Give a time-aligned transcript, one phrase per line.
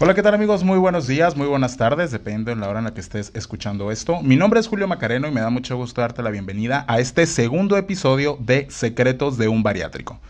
[0.00, 0.62] Hola, ¿qué tal amigos?
[0.62, 3.90] Muy buenos días, muy buenas tardes, depende de la hora en la que estés escuchando
[3.90, 4.22] esto.
[4.22, 7.26] Mi nombre es Julio Macareno y me da mucho gusto darte la bienvenida a este
[7.26, 10.20] segundo episodio de Secretos de un Bariátrico.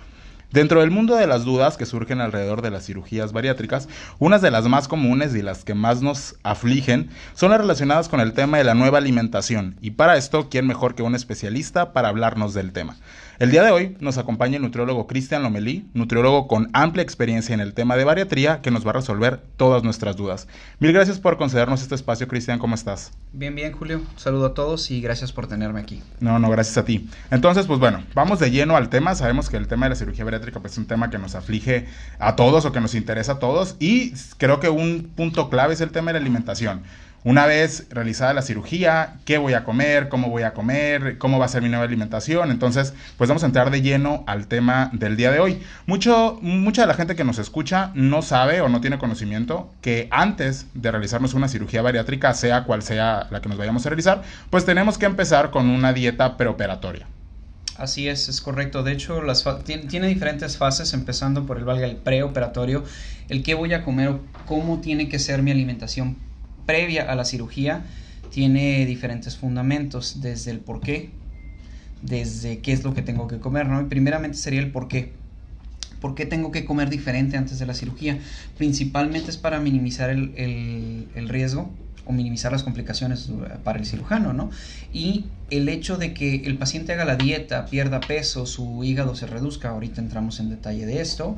[0.50, 4.50] Dentro del mundo de las dudas que surgen alrededor de las cirugías bariátricas, unas de
[4.50, 8.56] las más comunes y las que más nos afligen son las relacionadas con el tema
[8.56, 9.76] de la nueva alimentación.
[9.82, 12.96] Y para esto, ¿quién mejor que un especialista para hablarnos del tema?
[13.38, 17.60] El día de hoy nos acompaña el nutriólogo Cristian Lomelí, nutriólogo con amplia experiencia en
[17.60, 20.48] el tema de bariatría, que nos va a resolver todas nuestras dudas.
[20.80, 23.12] Mil gracias por concedernos este espacio, Cristian, ¿cómo estás?
[23.32, 24.02] Bien, bien, Julio.
[24.16, 26.02] Saludo a todos y gracias por tenerme aquí.
[26.18, 27.08] No, no, gracias a ti.
[27.30, 29.14] Entonces, pues bueno, vamos de lleno al tema.
[29.14, 31.86] Sabemos que el tema de la cirugía bariátrica pues, es un tema que nos aflige
[32.18, 35.80] a todos o que nos interesa a todos y creo que un punto clave es
[35.80, 36.82] el tema de la alimentación.
[37.24, 41.46] Una vez realizada la cirugía, qué voy a comer, cómo voy a comer, cómo va
[41.46, 42.52] a ser mi nueva alimentación.
[42.52, 45.60] Entonces, pues vamos a entrar de lleno al tema del día de hoy.
[45.86, 50.68] Mucha de la gente que nos escucha no sabe o no tiene conocimiento que antes
[50.74, 54.64] de realizarnos una cirugía bariátrica, sea cual sea la que nos vayamos a realizar, pues
[54.64, 57.08] tenemos que empezar con una dieta preoperatoria.
[57.76, 58.84] Así es, es correcto.
[58.84, 62.84] De hecho, las tiene, diferentes fases, empezando por el valga el preoperatorio,
[63.28, 66.27] el qué voy a comer o cómo tiene que ser mi alimentación
[66.68, 67.82] previa a la cirugía
[68.30, 71.08] tiene diferentes fundamentos, desde el por qué,
[72.02, 73.88] desde qué es lo que tengo que comer, ¿no?
[73.88, 75.14] Primeramente sería el por qué.
[75.98, 78.18] ¿Por qué tengo que comer diferente antes de la cirugía?
[78.58, 81.72] Principalmente es para minimizar el, el riesgo
[82.04, 83.30] o minimizar las complicaciones
[83.64, 84.50] para el cirujano, ¿no?
[84.92, 89.26] Y el hecho de que el paciente haga la dieta, pierda peso, su hígado se
[89.26, 91.36] reduzca, ahorita entramos en detalle de esto,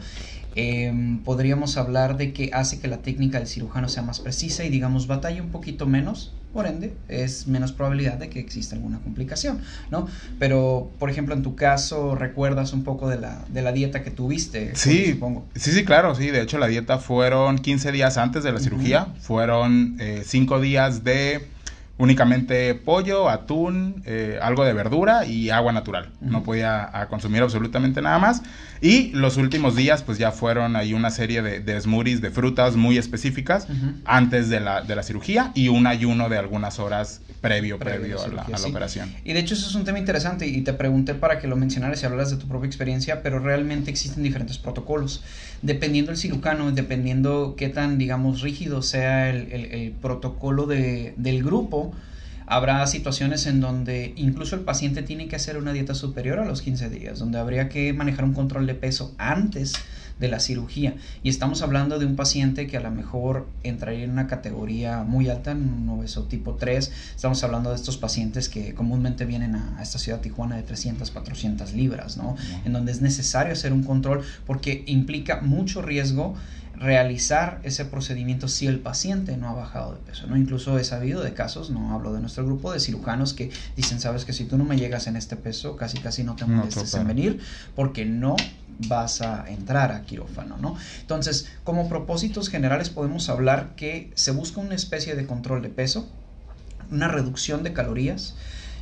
[0.55, 4.69] Em, podríamos hablar de que hace que la técnica del cirujano sea más precisa y
[4.69, 9.61] digamos batalle un poquito menos, por ende es menos probabilidad de que exista alguna complicación,
[9.91, 10.09] ¿no?
[10.41, 14.11] Pero, por ejemplo, en tu caso, ¿recuerdas un poco de la, de la dieta que
[14.11, 14.75] tuviste?
[14.75, 15.47] Sí, supongo.
[15.55, 19.07] sí, sí, claro, sí, de hecho la dieta fueron 15 días antes de la cirugía,
[19.21, 21.47] fueron 5 eh, días de
[22.01, 26.11] únicamente pollo, atún, eh, algo de verdura y agua natural.
[26.21, 28.43] No podía consumir absolutamente nada más.
[28.81, 32.77] Y los últimos días, pues ya fueron ahí una serie de, de smoothies de frutas
[32.77, 33.69] muy específicas
[34.07, 38.29] antes de la, de la cirugía y un ayuno de algunas horas previo, previo, a,
[38.29, 39.13] la, operación.
[39.25, 42.03] Y de hecho eso es un tema interesante y te pregunté para que lo mencionaras
[42.03, 45.23] y hablaras de tu propia experiencia, pero realmente existen diferentes protocolos.
[45.63, 51.90] Dependiendo del cirujano, dependiendo qué tan, digamos, rígido sea el, el, protocolo de, del grupo,
[52.51, 56.63] habrá situaciones en donde incluso el paciente tiene que hacer una dieta superior a los
[56.63, 59.75] 15 días, donde habría que manejar un control de peso antes
[60.19, 60.97] de la cirugía.
[61.23, 65.29] Y estamos hablando de un paciente que a lo mejor entraría en una categoría muy
[65.29, 66.91] alta, en un obeso tipo 3.
[67.15, 71.73] Estamos hablando de estos pacientes que comúnmente vienen a, esta ciudad Tijuana de 300, 400
[71.73, 72.35] libras, ¿no?
[72.65, 76.35] En donde es necesario hacer un control porque implica mucho riesgo
[76.81, 80.37] realizar ese procedimiento si el paciente no ha bajado de peso, ¿no?
[80.39, 84.25] Incluso he sabido de casos, no hablo de nuestro grupo, de cirujanos que dicen, sabes
[84.25, 87.07] que si tú no me llegas en este peso, casi casi no te molestes en
[87.07, 87.41] venir
[87.77, 88.35] porque no
[88.89, 90.75] vas a entrar a quirófano, ¿no?
[91.03, 96.09] Entonces, como propósitos generales podemos hablar que se busca una especie de control de peso,
[96.91, 98.37] una reducción de calorías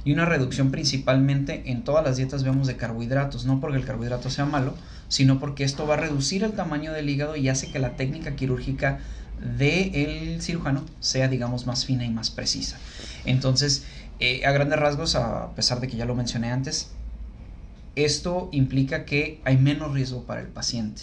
[0.05, 4.31] y una reducción principalmente en todas las dietas vemos de carbohidratos, no porque el carbohidrato
[4.31, 4.75] sea malo,
[5.09, 8.37] sino porque esto va a reducir el tamaño del hígado y hace que la técnica
[8.37, 9.01] quirúrgica
[9.57, 12.79] del cirujano sea, digamos, más fina y más precisa.
[13.25, 13.85] Entonces,
[14.21, 16.91] eh, a grandes rasgos, a pesar de que ya lo mencioné antes,
[17.95, 21.03] esto implica que hay menos riesgo para el paciente.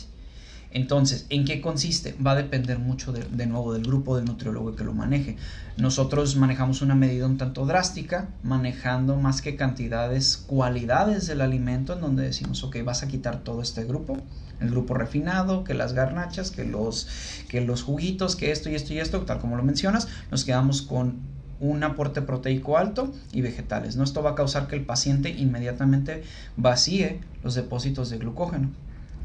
[0.75, 2.17] Entonces, ¿en qué consiste?
[2.21, 5.37] Va a depender mucho de, nuevo del grupo del nutriólogo que lo maneje.
[5.77, 12.01] Nosotros manejamos una medida un tanto drástica, manejando más que cantidades, cualidades del alimento, en
[12.01, 14.17] donde decimos, ok, vas a quitar todo este grupo,
[14.59, 17.07] el grupo refinado, que las garnachas, que los,
[17.47, 20.81] que los juguitos, que esto y esto y esto, tal como lo mencionas, nos quedamos
[20.81, 21.21] con
[21.61, 23.95] un aporte proteico alto y vegetales.
[23.95, 24.03] ¿no?
[24.03, 26.23] Esto va a causar que el paciente inmediatamente
[26.57, 28.71] vacíe los depósitos de glucógeno.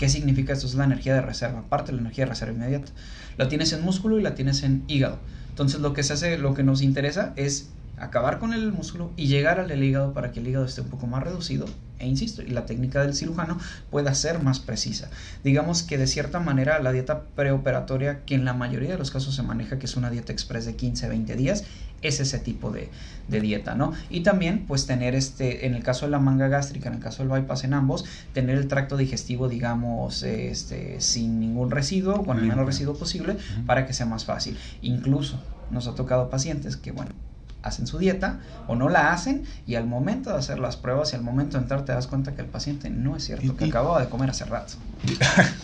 [0.00, 0.66] ¿Qué significa esto?
[0.66, 2.90] Es la energía de reserva, parte de la energía de reserva inmediata.
[3.36, 5.18] La tienes en músculo y la tienes en hígado.
[5.50, 7.68] Entonces lo que se hace, lo que nos interesa es
[7.98, 11.06] acabar con el músculo y llegar al hígado para que el hígado esté un poco
[11.06, 11.66] más reducido
[12.00, 13.58] e insisto, y la técnica del cirujano
[13.90, 15.10] pueda ser más precisa.
[15.44, 19.34] Digamos que de cierta manera la dieta preoperatoria, que en la mayoría de los casos
[19.34, 21.64] se maneja, que es una dieta express de 15 20 días,
[22.02, 22.88] es ese tipo de,
[23.28, 23.92] dieta, ¿no?
[24.08, 27.22] Y también, pues tener este, en el caso de la manga gástrica, en el caso
[27.22, 32.46] del bypass en ambos, tener el tracto digestivo, digamos, este, sin ningún residuo, con el
[32.46, 33.36] menor residuo posible,
[33.66, 34.58] para que sea más fácil.
[34.82, 37.12] Incluso nos ha tocado pacientes que, bueno,
[37.62, 41.16] hacen su dieta o no la hacen y al momento de hacer las pruebas y
[41.16, 44.00] al momento de entrar te das cuenta que el paciente no es cierto, que acababa
[44.00, 44.74] de comer hace rato.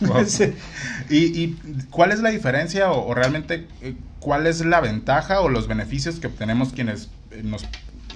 [1.11, 1.55] ¿Y,
[1.91, 6.27] cuál es la diferencia o, realmente eh, cuál es la ventaja o los beneficios que
[6.27, 7.65] obtenemos quienes eh, nos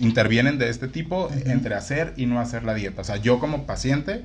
[0.00, 3.02] intervienen de este tipo entre hacer y no hacer la dieta?
[3.02, 4.24] O sea, yo como paciente,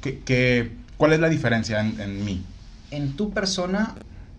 [0.00, 2.44] ¿qué, cuál es la diferencia en, en mí?
[2.90, 3.94] En tu persona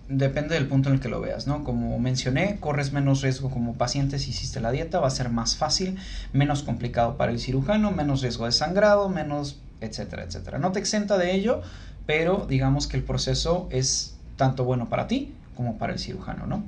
[0.10, 1.64] depende del punto en el que lo veas, ¿no?
[1.64, 5.56] Como mencioné, corres menos riesgo como paciente si hiciste la dieta, va a ser más
[5.58, 5.98] fácil,
[6.34, 10.60] menos complicado para el cirujano, menos riesgo de sangrado, menos, etcétera, etcétera.
[10.60, 11.62] No te exenta de ello,
[12.06, 16.64] pero digamos que el proceso es tanto bueno para ti como para el cirujano, ¿no?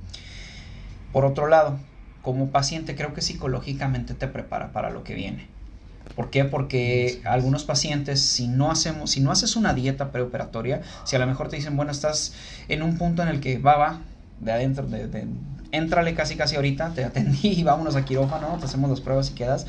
[1.14, 1.80] Por otro lado,
[2.22, 5.48] como paciente creo que psicológicamente te prepara para lo que viene.
[6.16, 6.46] ¿Por qué?
[6.46, 11.28] Porque algunos pacientes, si no hacemos, si no haces una dieta preoperatoria, si a lo
[11.28, 12.34] mejor te dicen, bueno, estás
[12.68, 14.02] en un punto en el que va,
[14.40, 15.28] de adentro, de, de,
[15.72, 19.34] éntrale casi casi ahorita, te atendí y vámonos a quirófano, te hacemos las pruebas y
[19.34, 19.66] quedas.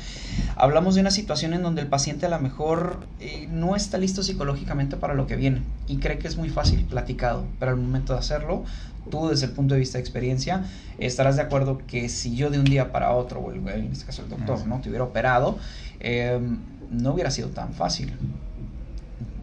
[0.55, 4.23] Hablamos de una situación en donde el paciente a lo mejor eh, no está listo
[4.23, 8.13] psicológicamente para lo que viene y cree que es muy fácil, platicado, pero al momento
[8.13, 8.63] de hacerlo,
[9.09, 10.65] tú desde el punto de vista de experiencia,
[10.99, 14.23] estarás de acuerdo que si yo de un día para otro, o en este caso
[14.23, 14.79] el doctor, ¿no?
[14.81, 15.57] Te hubiera operado,
[15.99, 16.59] em,
[16.89, 18.13] no hubiera sido tan fácil.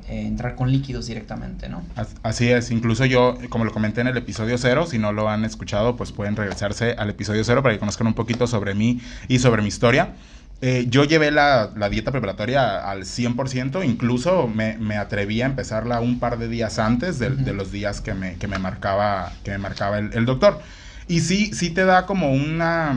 [0.08, 1.82] Eh, entrar con líquidos directamente, ¿no?
[2.22, 5.44] Así es, incluso yo, como lo comenté en el episodio cero, si no lo han
[5.44, 9.38] escuchado, pues pueden regresarse al episodio cero para que conozcan un poquito sobre mí y
[9.38, 10.14] sobre mi historia.
[10.62, 16.38] Eh, yo llevé la, dieta preparatoria al 100%, incluso me, atreví a empezarla un par
[16.38, 20.14] de días antes de, los días que me, que me marcaba, que me marcaba el,
[20.14, 20.58] el, doctor.
[21.06, 22.96] Y sí, sí te da como una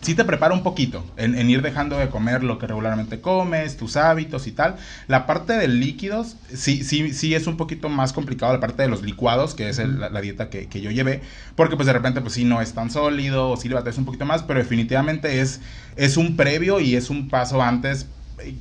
[0.00, 3.96] sí te prepara un poquito en, ir dejando de comer lo que regularmente comes, tus
[3.96, 4.76] hábitos y tal.
[5.08, 8.88] La parte de líquidos, sí, sí, sí es un poquito más complicado, la parte de
[8.88, 11.20] los licuados, que es la, dieta que, yo llevé,
[11.54, 14.04] porque pues de repente pues sí no es tan sólido, o sí le bates un
[14.04, 15.60] poquito más, pero definitivamente es,
[15.96, 18.06] es un previo y es un paso antes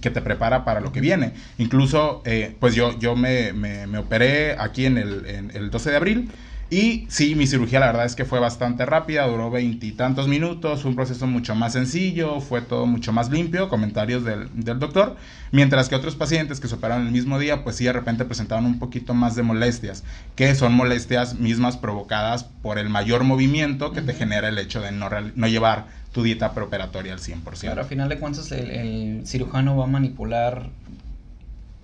[0.02, 1.32] que te prepara para lo que viene.
[1.58, 5.96] Incluso, eh, pues yo, yo me, me, operé aquí en el, en el 12 de
[5.96, 6.32] abril.
[6.72, 10.90] Y sí, mi cirugía la verdad es que fue bastante rápida, duró veintitantos minutos, fue
[10.90, 15.16] un proceso mucho más sencillo, fue todo mucho más limpio, comentarios del, del, doctor,
[15.52, 18.66] mientras que otros pacientes que se operaron el mismo día, pues sí de repente presentaban
[18.66, 20.04] un poquito más de molestias,
[20.36, 24.92] que son molestias mismas provocadas por el mayor movimiento que te genera el hecho de
[24.92, 27.62] no, no llevar tu dieta preoperatoria al 100%.
[27.62, 30.70] Claro, a final de cuentas el, el cirujano va a manipular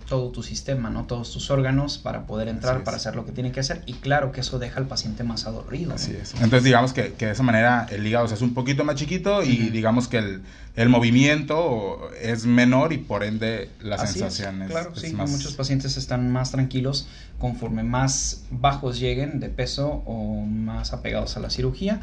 [0.08, 1.04] todo tu sistema, ¿no?
[1.04, 3.82] Todos tus órganos para poder entrar, para hacer lo que tiene que hacer.
[3.86, 5.94] Y claro que eso deja al paciente más adorrido.
[5.94, 6.34] Así es.
[6.34, 9.42] Entonces digamos que, que, de esa manera el hígado se hace un poquito más chiquito
[9.42, 10.42] y digamos que el,
[10.76, 14.70] el, movimiento es menor y por ende las sensaciones.
[14.70, 15.12] claro, sí.
[15.12, 21.40] Muchos pacientes están más tranquilos conforme más bajos lleguen de peso o más apegados a
[21.40, 22.00] la cirugía.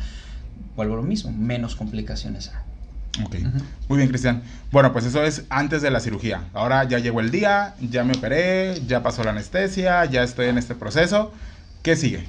[0.75, 2.62] Vuelvo a lo mismo, menos complicaciones hay.
[3.21, 3.35] Ok,
[3.89, 4.41] muy bien Cristian.
[4.71, 6.45] Bueno, pues eso es antes de la cirugía.
[6.53, 10.57] Ahora ya llegó el día, ya me operé, ya pasó la anestesia, ya estoy en
[10.57, 11.31] este proceso.
[11.83, 12.25] ¿Qué sigue?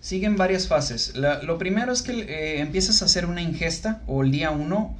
[0.00, 1.14] Siguen varias fases.
[1.16, 4.96] lo primero es que eh, empiezas a hacer una ingesta o el día 1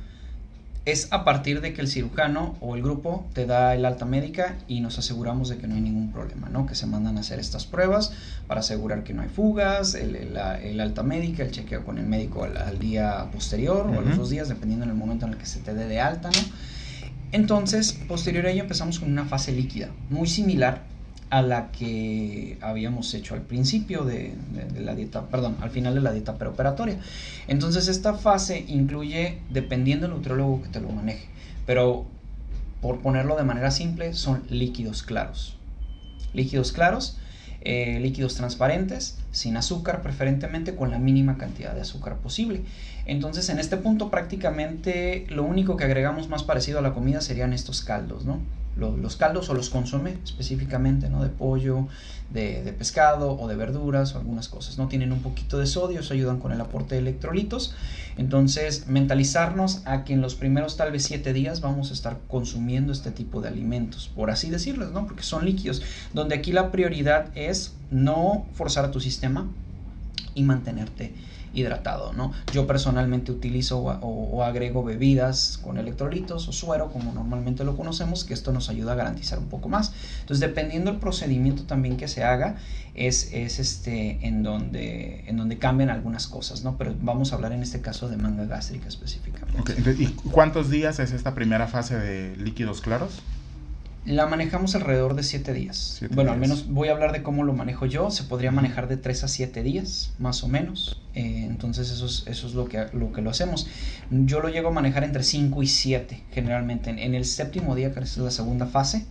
[0.87, 4.57] es a partir de que el cirujano o el grupo te da el alta médica
[4.69, 6.65] y nos aseguramos de que no hay ningún problema, ¿no?
[6.65, 8.13] Que se mandan a hacer estas pruebas
[8.47, 12.79] para asegurar que no hay fugas, el, alta médica, el chequeo con el médico al,
[12.79, 15.59] día posterior o a los dos días, dependiendo en el momento en el que se
[15.59, 16.39] te dé de alta, ¿no?
[17.33, 20.96] Entonces, posterior a ello empezamos con una fase líquida, muy similar
[21.37, 24.35] a la que habíamos hecho al principio de,
[24.79, 26.99] la dieta, perdón, al final de la dieta preoperatoria.
[27.47, 31.27] Entonces esta fase incluye, dependiendo del nutriólogo que te lo maneje,
[31.67, 32.07] pero
[32.81, 35.59] por ponerlo de manera simple, son líquidos claros.
[36.33, 37.19] Líquidos claros,
[37.61, 42.63] eh, líquidos transparentes, sin azúcar, preferentemente con la mínima cantidad de azúcar posible.
[43.05, 47.53] Entonces en este punto prácticamente lo único que agregamos más parecido a la comida serían
[47.53, 48.41] estos caldos, ¿no?
[48.77, 51.23] Los, caldos o los consomé específicamente, ¿no?
[51.23, 51.89] De pollo,
[52.31, 54.89] de, pescado o de verduras o algunas cosas, ¿no?
[54.89, 57.75] Tienen un poquito de sodio, eso ayudan con el aporte de electrolitos.
[58.19, 62.93] Entonces, mentalizarnos a que en los primeros tal vez siete días vamos a estar consumiendo
[62.93, 65.07] este tipo de alimentos, por así decirlo, ¿no?
[65.07, 69.47] Porque son líquidos, donde aquí la prioridad es no forzar a tu sistema
[70.35, 71.15] y mantenerte
[71.57, 72.33] hidratado, ¿no?
[72.53, 78.35] Yo personalmente utilizo o, agrego bebidas con electrolitos o suero, como normalmente lo conocemos, que
[78.35, 79.93] esto nos ayuda a garantizar un poco más.
[80.21, 82.57] Entonces, dependiendo del procedimiento también que se haga,
[82.95, 86.77] es, es este, en, donde, en donde cambian algunas cosas, ¿no?
[86.77, 89.75] Pero vamos a hablar en este caso de manga gástrica específicamente.
[89.99, 93.23] ¿Y cuántos días es esta primera fase de líquidos claros?
[94.07, 96.01] La manejamos alrededor de 7 días.
[96.13, 98.13] bueno, al menos voy a hablar de cómo lo manejo yo.
[98.13, 101.03] Se podría manejar de 3 a 7 días, más o menos.
[101.15, 103.67] Eh, entonces eso es, eso es lo, que, lo que lo hacemos.
[104.11, 106.91] Yo lo llego a manejar entre 5 y 7 generalmente.
[106.91, 109.07] En, el séptimo día, que es la segunda fase,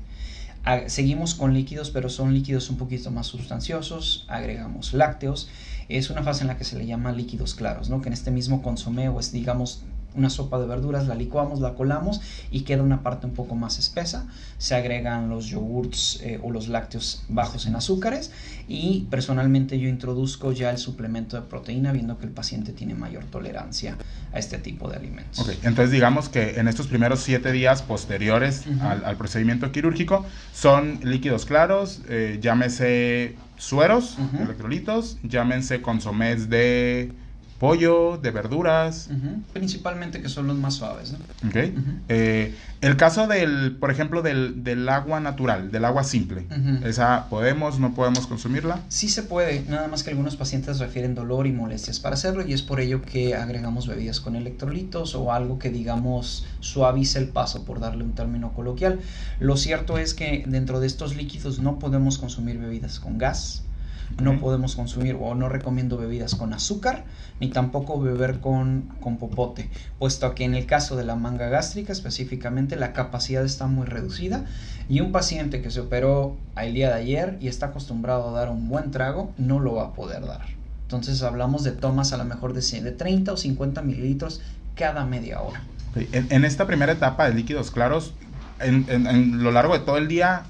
[0.87, 4.25] seguimos con líquidos, pero son líquidos un poquito más sustanciosos.
[4.29, 5.49] Agregamos lácteos.
[5.89, 8.01] Es una fase en la que se le llama líquidos claros, ¿no?
[8.01, 9.83] que en este mismo consomé o es, digamos,
[10.15, 13.79] una sopa de verduras, la licuamos, la colamos y queda una parte un poco más
[13.79, 14.27] espesa.
[14.57, 18.31] Se agregan los yogurts eh, o los lácteos bajos en azúcares
[18.67, 23.23] y personalmente yo introduzco ya el suplemento de proteína viendo que el paciente tiene mayor
[23.25, 23.97] tolerancia
[24.33, 25.39] a este tipo de alimentos.
[25.39, 31.45] Ok, entonces digamos que en estos primeros siete días posteriores al, procedimiento quirúrgico son líquidos
[31.45, 37.11] claros, eh, llámese sueros, electrolitos, llámense consomés de
[37.59, 39.09] pollo, de verduras.
[39.53, 41.13] Principalmente que son los más suaves.
[41.13, 41.49] ¿no?
[41.49, 41.55] Ok.
[42.09, 46.45] Eh, el caso del, por ejemplo, del, del agua natural, del agua simple,
[46.83, 48.81] ¿esa podemos, no podemos consumirla?
[48.89, 52.53] Sí se puede, nada más que algunos pacientes refieren dolor y molestias para hacerlo y
[52.53, 57.65] es por ello que agregamos bebidas con electrolitos o algo que digamos suavice el paso,
[57.65, 58.99] por darle un término coloquial.
[59.39, 63.64] Lo cierto es que dentro de estos líquidos no podemos consumir bebidas con gas,
[64.21, 67.05] no podemos consumir o no recomiendo bebidas con azúcar,
[67.39, 69.69] ni tampoco beber con, con popote,
[69.99, 74.45] puesto que en el caso de la manga gástrica específicamente la capacidad está muy reducida
[74.87, 78.49] y un paciente que se operó el día de ayer y está acostumbrado a dar
[78.49, 80.45] un buen trago no lo va a poder dar.
[80.83, 84.41] Entonces hablamos de tomas a lo mejor de, de 30 o 50 mililitros
[84.75, 85.63] cada media hora.
[86.11, 88.13] En, esta primera etapa de líquidos claros,
[88.59, 90.43] en, en, lo largo de todo el día,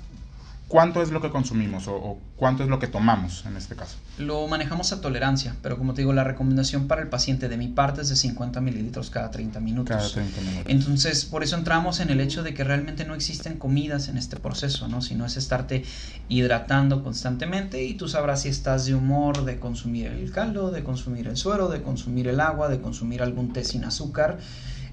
[0.68, 3.98] ¿cuánto es lo que consumimos o, cuánto es lo que tomamos en este caso?
[4.18, 7.68] Lo manejamos a tolerancia, pero como te digo, la recomendación para el paciente de mi
[7.68, 9.96] parte es de 50 mililitros cada 30 minutos.
[9.96, 10.66] Cada 30 minutos.
[10.68, 14.38] Entonces, por eso entramos en el hecho de que realmente no existen comidas en este
[14.38, 15.02] proceso, ¿no?
[15.02, 15.84] Sino es estarte
[16.30, 21.28] hidratando constantemente y tú sabrás si estás de humor de consumir el caldo, de consumir
[21.28, 24.40] el suero, de consumir el agua, de consumir algún té sin azúcar.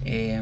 [0.04, 0.40] Eh,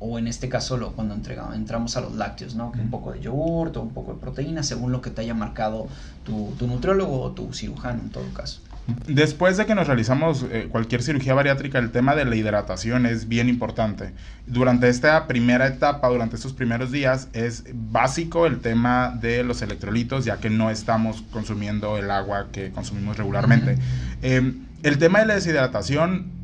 [0.00, 2.72] o en este caso lo, cuando entregamos, entramos a los lácteos, ¿no?
[2.78, 5.88] un poco de yogurt o un poco de proteína, según lo que te haya marcado
[6.24, 8.60] tu, tu nutriólogo o tu cirujano en todo caso.
[9.06, 13.28] Después de que nos realizamos eh, cualquier cirugía bariátrica, el tema de la hidratación es
[13.28, 14.12] bien importante.
[14.46, 20.24] Durante esta primera etapa, durante estos primeros días, es básico el tema de los electrolitos,
[20.24, 23.76] ya que no estamos consumiendo el agua que consumimos regularmente.
[24.22, 26.37] Em, el tema de la deshidratación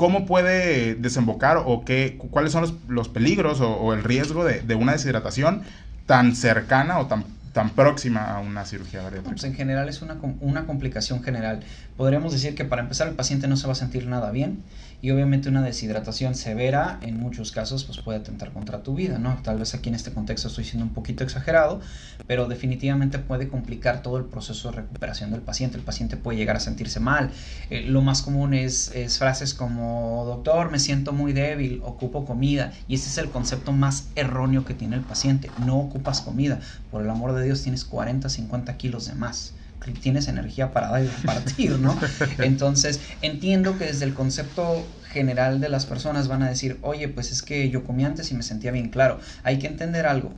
[0.00, 4.92] ¿cómo puede desembocar o qué, cuáles son los, peligros o, el riesgo de, de, una
[4.92, 5.60] deshidratación
[6.06, 9.30] tan cercana o tan tan próxima a una cirugía bariátrica?
[9.30, 11.60] Pues en general es una, una complicación general.
[11.98, 14.62] Podríamos decir que para empezar el paciente no se va a sentir nada bien
[15.02, 19.38] y obviamente una deshidratación severa en muchos casos pues puede atentar contra tu vida, ¿no?
[19.42, 21.80] Tal vez aquí en este contexto estoy siendo un poquito exagerado,
[22.26, 25.76] pero definitivamente puede complicar todo el proceso de recuperación del paciente.
[25.76, 27.30] El paciente puede llegar a sentirse mal.
[27.70, 32.72] Eh, lo más común es, es frases como, doctor, me siento muy débil, ocupo comida.
[32.86, 35.50] Y ese es el concepto más erróneo que tiene el paciente.
[35.64, 36.60] No ocupas comida.
[36.90, 39.54] Por el amor de Dios tienes 40, 50 kilos de más
[40.00, 41.98] tienes energía para dar y repartir, ¿no?
[42.38, 47.32] Entonces, entiendo que desde el concepto general de las personas van a decir, oye, pues
[47.32, 49.18] es que yo comí antes y me sentía bien claro.
[49.42, 50.32] Hay que entender algo.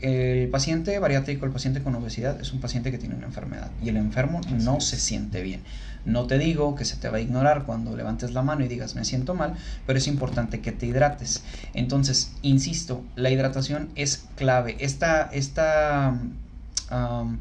[0.00, 3.88] El paciente bariátrico, el paciente con obesidad, es un paciente que tiene una enfermedad y
[3.88, 5.62] el enfermo no se siente bien.
[6.04, 8.96] No te digo que se te va a ignorar cuando levantes la mano y digas
[8.96, 9.54] me siento mal,
[9.86, 11.44] pero es importante que te hidrates.
[11.72, 14.76] Entonces, insisto, la hidratación es clave.
[14.80, 16.18] Esta, esta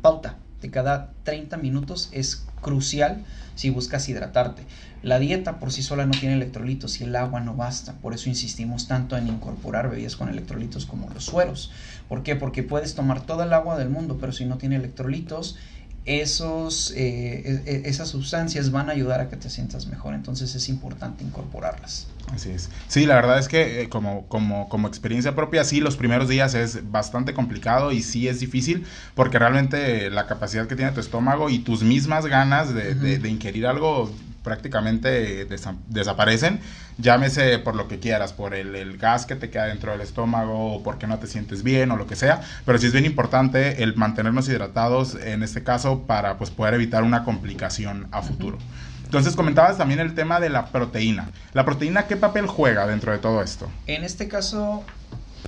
[0.03, 3.23] pauta de cada 30 minutos es crucial
[3.55, 4.63] si buscas hidratarte.
[5.03, 7.93] La dieta por sí sola no tiene electrolitos y el agua no basta.
[7.93, 11.71] Por eso insistimos tanto en incorporar bebidas con electrolitos como los sueros.
[12.07, 12.35] ¿Por qué?
[12.35, 15.57] Porque puedes tomar toda el agua del mundo, pero si no tiene electrolitos,
[16.05, 20.13] esos, eh, e, e, esas sustancias van a ayudar a que te sientas mejor.
[20.13, 22.07] Entonces es importante incorporarlas.
[22.33, 22.69] Así es.
[22.87, 26.53] Sí, la verdad es que eh, como, como, como experiencia propia, sí, los primeros días
[26.53, 31.49] es bastante complicado y sí es difícil porque realmente la capacidad que tiene tu estómago
[31.49, 34.11] y tus mismas ganas de, de ingerir algo
[34.43, 35.45] prácticamente
[35.87, 36.59] desaparecen,
[36.97, 40.83] llámese por lo que quieras, por el, gas que te queda dentro del estómago o
[40.83, 43.95] porque no te sientes bien o lo que sea, pero sí es bien importante el
[43.95, 48.57] mantenernos hidratados en este caso para pues poder evitar una complicación a futuro.
[49.03, 51.29] Entonces comentabas también el tema de la proteína.
[51.53, 53.69] ¿La proteína qué papel juega dentro de todo esto?
[53.85, 54.83] En este caso,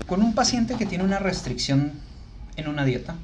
[0.05, 1.93] con un paciente que tiene una restricción
[2.57, 3.15] en una dieta,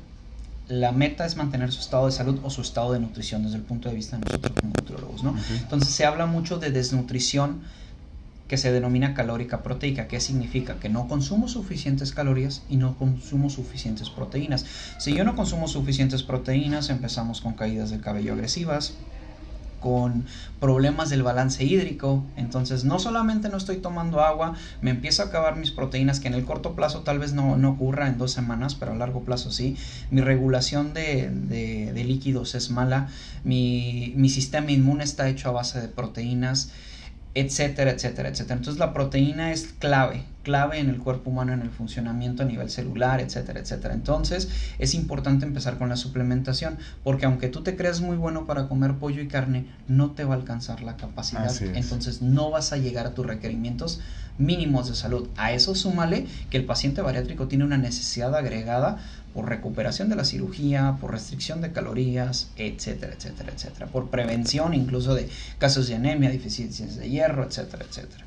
[0.69, 3.63] la meta es mantener su estado de salud o su estado de nutrición desde el
[3.63, 5.35] punto de vista de nosotros como nutriólogos, ¿no?
[5.59, 7.61] Entonces se habla mucho de desnutrición
[8.47, 10.07] que se denomina calórica proteica.
[10.07, 10.79] ¿Qué significa?
[10.79, 14.65] Que no consumo suficientes calorías y no consumo suficientes proteínas.
[14.99, 18.93] Si yo no consumo suficientes proteínas, empezamos con caídas de cabello agresivas,
[19.79, 20.25] con
[20.59, 22.24] problemas del balance hídrico.
[22.36, 26.33] Entonces, no solamente no estoy tomando agua, me empiezo a acabar mis proteínas, que en
[26.33, 29.77] el corto plazo tal vez no, ocurra en dos semanas, pero a largo plazo sí.
[30.12, 33.07] Mi regulación de, de, líquidos es mala,
[33.43, 36.71] mi, mi sistema inmune está hecho a base de proteínas
[37.36, 38.55] etcétera, etcétera, etcétera.
[38.55, 42.72] Entonces la proteína es clave, clave en el cuerpo humano, en el funcionamiento a nivel
[42.72, 43.94] celular, etcétera, etcétera.
[43.94, 48.68] Entonces es importante empezar con la suplementación, porque aunque tú te creas muy bueno para
[48.68, 51.53] comer pollo y carne, no te va a alcanzar la capacidad.
[51.75, 54.00] Entonces no vas a llegar a tus requerimientos
[54.39, 55.27] mínimos de salud.
[55.38, 58.98] A eso súmale que el paciente bariátrico tiene una necesidad agregada
[59.36, 65.13] por recuperación de la cirugía, por restricción de calorías, etcétera, etcétera, etcétera, por prevención incluso
[65.13, 65.29] de
[65.60, 68.25] casos de anemia, deficiencias de hierro, etcétera, etcétera.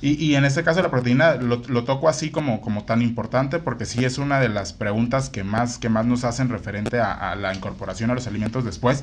[0.00, 3.58] Y, y, en este caso la proteína lo, lo, toco así como, como tan importante
[3.58, 7.34] porque sí es una de las preguntas que más, que más nos hacen referente a,
[7.34, 9.02] la incorporación a los alimentos después.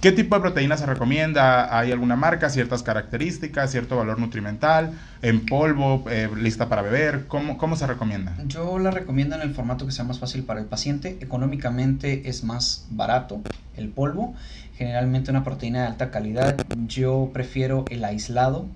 [0.00, 1.78] ¿Qué tipo de proteína se recomienda?
[1.78, 7.26] ¿Hay alguna marca, ciertas características, cierto valor nutrimental, en polvo, eh, lista para beber?
[7.26, 8.34] ¿Cómo, ¿Cómo se recomienda?
[8.46, 11.18] Yo la recomiendo en el formato que sea más fácil para el paciente.
[11.20, 13.42] Económicamente es más barato
[13.76, 14.34] el polvo.
[14.76, 16.56] Generalmente una proteína de alta calidad.
[16.86, 18.66] Yo prefiero el aislado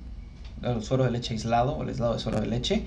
[0.62, 2.84] el suero de leche aislado o el aislado de suero de leche.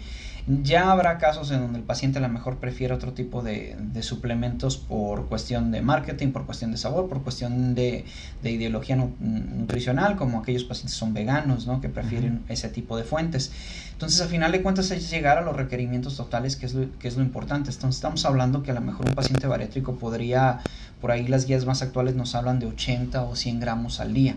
[0.47, 4.75] Ya habrá casos en donde el paciente a lo mejor prefiere otro tipo de, suplementos
[4.75, 8.05] por cuestión de marketing, por cuestión de sabor, por cuestión de,
[8.43, 11.79] ideología nutricional, como aquellos pacientes son veganos, ¿no?
[11.79, 13.51] que prefieren ese tipo de fuentes.
[13.91, 17.07] Entonces, al final de cuentas, es llegar a los requerimientos totales, que es, lo, que
[17.07, 17.69] es lo importante.
[17.69, 20.61] Entonces, estamos hablando que a lo mejor un paciente bariátrico podría,
[20.99, 24.35] por ahí las guías más actuales nos hablan de 80 o 100 gramos al día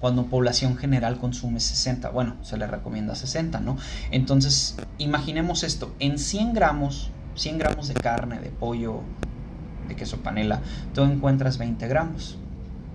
[0.00, 2.10] cuando población general consume 60.
[2.10, 3.76] Bueno, se le recomienda 60, ¿no?
[4.10, 9.00] Entonces, imaginemos esto, en 100 gramos, 100 gramos de carne, de pollo,
[9.88, 10.60] de queso panela,
[10.94, 12.38] tú encuentras 20 gramos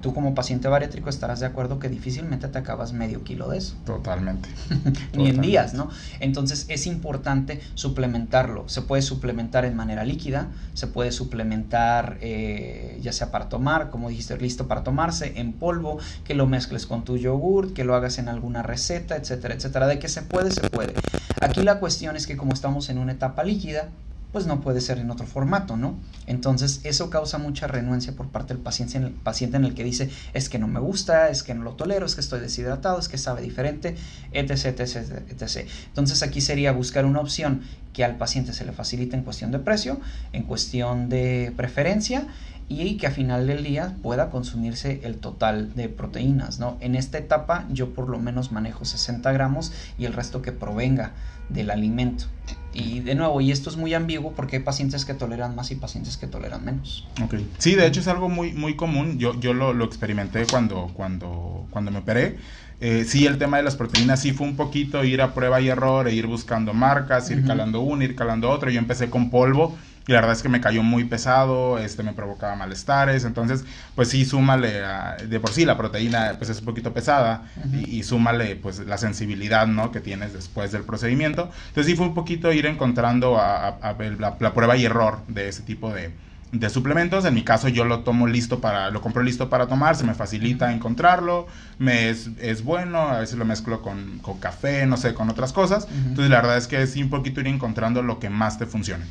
[0.01, 3.75] tú como paciente bariátrico estarás de acuerdo que difícilmente te acabas medio kilo de eso.
[3.85, 4.49] Totalmente.
[5.13, 5.89] Ni en días, ¿no?
[6.19, 8.67] Entonces es importante suplementarlo.
[8.67, 14.09] Se puede suplementar en manera líquida, se puede suplementar eh, ya sea para tomar, como
[14.09, 18.17] dijiste, listo para tomarse, en polvo, que lo mezcles con tu yogurt, que lo hagas
[18.17, 19.87] en alguna receta, etcétera, etcétera.
[19.87, 20.93] De que se puede, se puede.
[21.41, 23.89] Aquí la cuestión es que como estamos en una etapa líquida,
[24.31, 25.99] pues no puede ser en otro formato, ¿no?
[26.25, 29.83] Entonces eso causa mucha renuencia por parte del paciente en el, paciente en el que
[29.83, 32.99] dice, es que no me gusta, es que no lo tolero, es que estoy deshidratado,
[32.99, 33.95] es que sabe diferente,
[34.31, 34.95] etc, etc,
[35.29, 35.67] etc.
[35.87, 37.61] Entonces aquí sería buscar una opción
[37.93, 39.99] que al paciente se le facilite en cuestión de precio,
[40.31, 42.27] en cuestión de preferencia
[42.69, 46.77] y que a final del día pueda consumirse el total de proteínas, ¿no?
[46.79, 51.11] En esta etapa yo por lo menos manejo 60 gramos y el resto que provenga
[51.53, 52.25] del alimento.
[52.73, 55.75] Y de nuevo, y esto es muy ambiguo porque hay pacientes que toleran más y
[55.75, 57.05] pacientes que toleran menos.
[57.21, 57.35] Ok.
[57.57, 59.19] Sí, de hecho es algo muy, muy común.
[59.19, 62.37] Yo, yo lo, lo experimenté cuando, cuando, cuando me operé.
[62.79, 65.67] Eh, sí, el tema de las proteínas sí fue un poquito ir a prueba y
[65.67, 68.71] error, e ir buscando marcas, ir calando una, ir calando otra.
[68.71, 72.13] Yo empecé con polvo y la verdad es que me cayó muy pesado, este me
[72.13, 73.63] provocaba malestares, entonces
[73.95, 74.81] pues sí, súmale,
[75.27, 77.43] de por sí la proteína pues es un poquito pesada
[77.87, 79.91] y, súmale pues la sensibilidad, ¿no?
[79.91, 81.51] Que tienes después del procedimiento.
[81.67, 85.93] Entonces sí fue un poquito ir encontrando a, la, prueba y error de ese tipo
[85.93, 86.11] de,
[86.51, 87.23] de suplementos.
[87.25, 90.15] En mi caso yo lo tomo listo para, lo compro listo para tomar, se me
[90.15, 95.13] facilita encontrarlo, me es, es, bueno, a veces lo mezclo con, con, café, no sé,
[95.13, 95.87] con otras cosas.
[95.91, 99.05] Entonces la verdad es que es un poquito ir encontrando lo que más te funcione.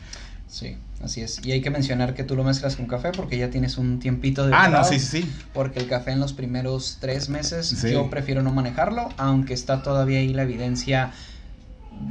[0.50, 1.40] Sí, así es.
[1.44, 4.46] Y hay que mencionar que tú lo mezclas con café porque ya tienes un tiempito
[4.46, 4.52] de...
[4.52, 5.30] Ah, no, sí, sí.
[5.54, 10.18] Porque el café en los primeros tres meses yo prefiero no manejarlo, aunque está todavía
[10.18, 11.12] ahí la evidencia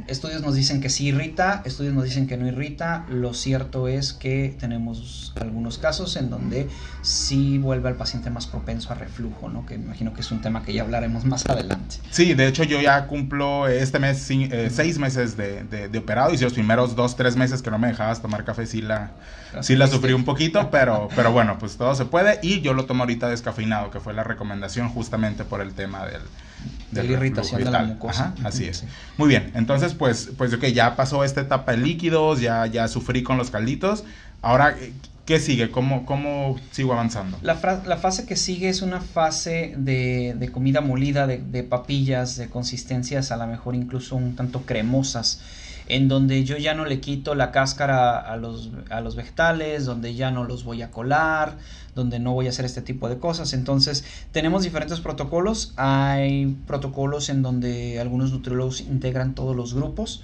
[0.06, 3.06] estudios nos dicen que sí irrita, estudios nos dicen que no irrita.
[3.08, 6.68] Lo cierto es que tenemos algunos casos en donde
[7.02, 9.66] sí vuelve al paciente más propenso a reflujo, ¿no?
[9.66, 11.96] Que imagino que es un tema que ya hablaremos más adelante.
[12.10, 16.38] Sí, de hecho yo ya cumplo este mes eh, seis meses de, de, operado y
[16.38, 19.12] si los primeros dos, tres meses que no me dejabas tomar café sí la,
[19.60, 22.86] sí la sufrí un poquito, pero, pero bueno, pues todo se puede y yo lo
[22.86, 26.22] tomo ahorita descafeinado, que fue la recomendación justamente por el tema del
[26.90, 28.34] de la irritación de la mucosa.
[28.44, 28.84] así es.
[29.16, 33.22] Muy bien, entonces pues, pues ok, ya pasó esta etapa de líquidos, ya, ya sufrí
[33.22, 34.04] con los calditos.
[34.42, 34.76] Ahora,
[35.26, 35.70] ¿qué sigue?
[35.70, 37.38] ¿Cómo, cómo sigo avanzando?
[37.42, 42.36] La, la fase que sigue es una fase de, de comida molida, de, de, papillas,
[42.36, 45.40] de consistencias a lo mejor incluso un tanto cremosas.
[45.90, 50.14] En donde yo ya no le quito la cáscara a los, a los vegetales, donde
[50.14, 51.58] ya no los voy a colar,
[51.94, 53.52] donde no voy a hacer este tipo de cosas.
[53.52, 55.72] Entonces, tenemos diferentes protocolos.
[55.76, 60.22] Hay protocolos en donde algunos nutriólogos integran todos los grupos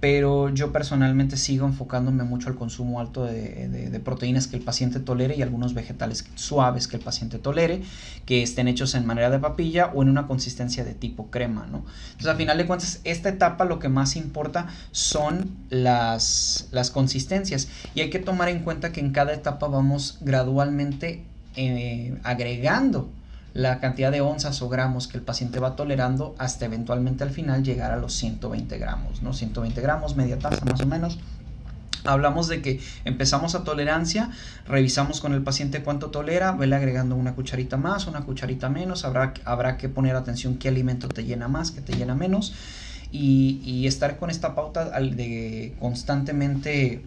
[0.00, 5.36] pero yo personalmente sigo enfocándome mucho al consumo alto de, proteínas que el paciente tolere
[5.36, 7.82] y algunos vegetales suaves que el paciente tolere,
[8.24, 11.84] que estén hechos en manera de papilla o en una consistencia de tipo crema, ¿no?
[12.06, 17.68] Entonces, al final de cuentas, esta etapa lo que más importa son las, las consistencias
[17.94, 21.24] y hay que tomar en cuenta que en cada etapa vamos gradualmente
[21.56, 23.10] eh, agregando
[23.58, 27.64] la cantidad de onzas o gramos que el paciente va tolerando hasta eventualmente al final
[27.64, 29.32] llegar a los 120 gramos, ¿no?
[29.32, 31.18] 120 gramos, media taza más o menos.
[32.04, 34.30] Hablamos de que empezamos a tolerancia,
[34.68, 39.34] revisamos con el paciente cuánto tolera, vele agregando una cucharita más, una cucharita menos, habrá,
[39.44, 42.54] habrá que poner atención qué alimento te llena más, qué te llena menos,
[43.10, 47.02] y, y estar con esta pauta de constantemente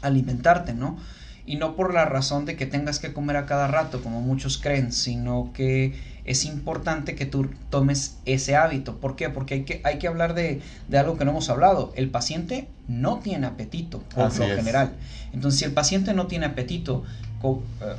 [0.00, 0.96] alimentarte, ¿no?
[1.46, 4.58] Y no por la razón de que tengas que comer a cada rato, como muchos
[4.58, 8.96] creen, sino que es importante que tú tomes ese hábito.
[8.96, 9.28] ¿Por qué?
[9.28, 11.92] Porque hay que, hay que hablar de, de algo que no hemos hablado.
[11.96, 14.94] El paciente no tiene apetito, por lo general.
[15.32, 17.04] Entonces, si el paciente no tiene apetito,
[17.42, 17.94] eh,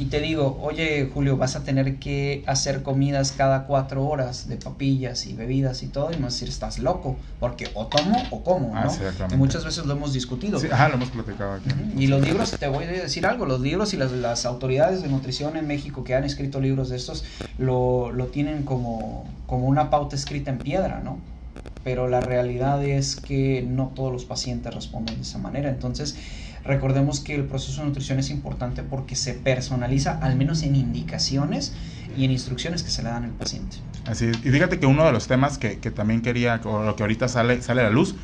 [0.00, 4.56] y te digo, oye Julio, vas a tener que hacer comidas cada cuatro horas de
[4.56, 8.22] papillas y bebidas y todo, y me vas a decir, estás loco, porque o tomo
[8.30, 8.92] o como, ¿no?
[9.32, 10.60] y muchas veces lo hemos discutido.
[10.60, 11.68] Sí, ajá, lo hemos platicado aquí.
[11.96, 15.08] Y los libros, te voy a decir algo, los libros y las, las autoridades de
[15.08, 17.24] nutrición en México que han escrito libros de estos,
[17.58, 21.18] lo, lo tienen como, como una pauta escrita en piedra, ¿no?
[21.82, 26.16] Pero la realidad es que no todos los pacientes responden de esa manera, entonces
[26.64, 31.74] Recordemos que el proceso de nutrición es importante porque se personaliza al menos en indicaciones
[32.16, 33.78] y en instrucciones que se le dan al paciente.
[34.06, 34.36] Así es.
[34.44, 37.28] Y fíjate que uno de los temas que, que también quería, o lo que ahorita
[37.28, 38.14] sale, sale a la luz,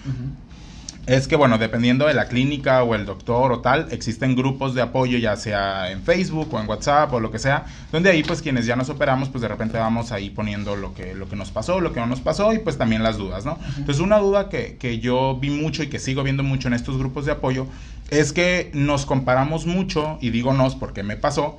[1.06, 4.82] es que, bueno, dependiendo de la clínica o el doctor o tal, existen grupos de
[4.82, 8.40] apoyo, ya sea en Facebook o en WhatsApp o lo que sea, donde ahí, pues,
[8.40, 11.50] quienes ya nos operamos, pues, de repente vamos ahí poniendo lo que, lo que nos
[11.50, 13.58] pasó, lo que no nos pasó y, pues, también las dudas, ¿no?
[13.76, 16.96] Entonces, una duda que, que yo vi mucho y que sigo viendo mucho en estos
[16.96, 17.66] grupos de apoyo
[18.10, 21.58] es que nos comparamos mucho, y digo nos porque me pasó,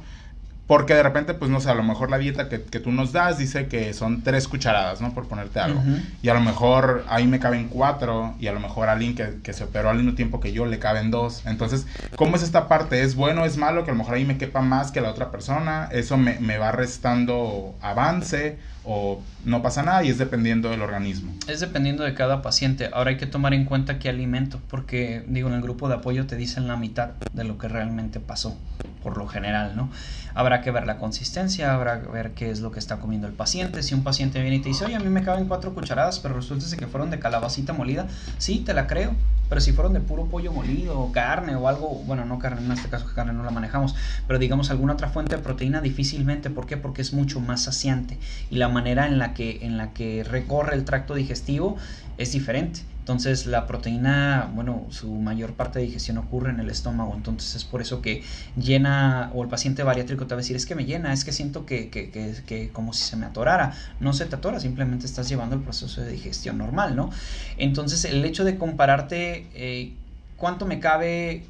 [0.67, 3.37] porque de repente, pues no sé, a lo mejor la dieta que, tú nos das
[3.37, 5.13] dice que son tres cucharadas, ¿no?
[5.13, 5.81] Por ponerte algo.
[6.23, 9.41] Y a lo mejor ahí me caben cuatro y a lo mejor a alguien que,
[9.43, 11.45] que, se operó al mismo tiempo que yo le caben dos.
[11.45, 13.03] Entonces, ¿cómo es esta parte?
[13.03, 15.29] ¿Es bueno, es malo que a lo mejor ahí me quepa más que la otra
[15.29, 15.87] persona?
[15.91, 18.57] ¿Eso me, me va restando avance?
[18.85, 21.33] o no pasa nada y es dependiendo del organismo.
[21.47, 22.89] Es dependiendo de cada paciente.
[22.91, 26.25] Ahora hay que tomar en cuenta qué alimento, porque digo, en el grupo de apoyo
[26.25, 28.57] te dicen la mitad de lo que realmente pasó,
[29.03, 29.89] por lo general, ¿no?
[30.33, 33.33] Habrá que ver la consistencia, habrá que ver qué es lo que está comiendo el
[33.33, 33.83] paciente.
[33.83, 36.35] Si un paciente viene y te dice, oye, a mí me caben cuatro cucharadas, pero
[36.35, 39.15] resulta que fueron de calabacita molida, sí, te la creo,
[39.49, 42.71] pero si fueron de puro pollo molido o carne o algo, bueno, no carne, en
[42.71, 43.95] este caso carne no la manejamos,
[44.27, 46.77] pero digamos alguna otra fuente de proteína difícilmente, ¿por qué?
[46.77, 50.75] Porque es mucho más saciante y la manera en la que, en la que recorre
[50.75, 51.77] el tracto digestivo
[52.17, 52.81] es diferente.
[53.05, 57.63] Entonces la proteína, bueno, su mayor parte de digestión ocurre en el estómago, entonces es
[57.63, 58.23] por eso que
[58.59, 61.31] llena, o el paciente bariátrico te va a decir, es que me llena, es que
[61.31, 63.73] siento que, que, que, que como si se me atorara.
[63.99, 67.11] No se te atora, simplemente estás llevando el proceso de digestión normal, ¿no?
[67.57, 69.93] Entonces el hecho de compararte eh,
[70.35, 71.45] cuánto me cabe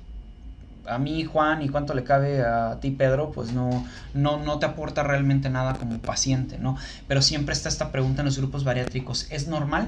[0.87, 4.65] a mí Juan y cuánto le cabe a ti Pedro, pues no, no, no te
[4.65, 6.75] aporta realmente nada como paciente, ¿no?
[7.07, 9.87] Pero siempre está esta pregunta en los grupos bariátricos, ¿es normal?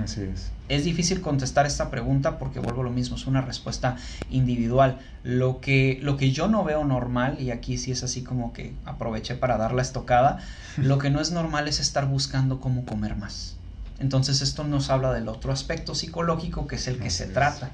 [0.00, 0.50] Así es.
[0.68, 3.96] Es difícil contestar esta pregunta porque vuelvo lo mismo, es una respuesta
[4.30, 4.98] individual.
[5.22, 8.74] Lo que, lo que yo no veo normal, y aquí sí es así como que
[8.84, 10.38] aproveché para dar la estocada,
[10.78, 13.56] lo que no es normal es estar buscando cómo comer más.
[13.98, 17.70] Entonces esto nos habla del otro aspecto psicológico que es el que se trata.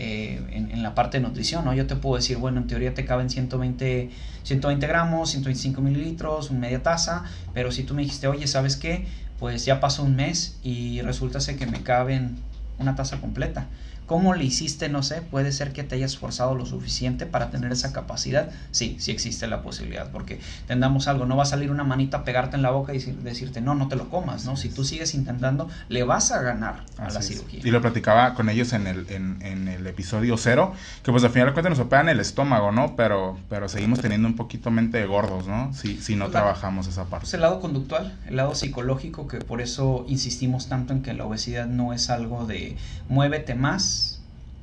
[0.00, 1.74] Eh, en, la parte de nutrición, ¿no?
[1.74, 4.10] Yo te puedo decir, bueno, en teoría te caben 120,
[4.44, 9.08] 120 gramos, 125 mililitros, una media taza, pero si tú me dijiste, oye, ¿sabes qué?
[9.38, 12.36] Pues ya pasó un mes y resulta que me caben
[12.78, 13.66] una taza completa.
[14.08, 14.88] ¿Cómo le hiciste?
[14.88, 18.48] No sé, puede ser que te hayas esforzado lo suficiente para tener esa capacidad.
[18.70, 22.24] Sí, sí existe la posibilidad, porque tendamos algo, no va a salir una manita a
[22.24, 24.56] pegarte en la boca y decirte, no, no te lo comas, ¿no?
[24.56, 27.60] Si tú sigues intentando, le vas a ganar a la cirugía.
[27.62, 31.48] Y lo platicaba con ellos en el, en, el episodio cero, que pues al final
[31.48, 32.96] de cuentas nos operan el estómago, ¿no?
[32.96, 35.74] Pero, pero seguimos teniendo un poquito mente gordos, ¿no?
[35.74, 37.24] Si, si no trabajamos esa parte.
[37.24, 41.26] Pues el lado conductual, el lado psicológico, que por eso insistimos tanto en que la
[41.26, 42.78] obesidad no es algo de
[43.10, 43.97] muévete más,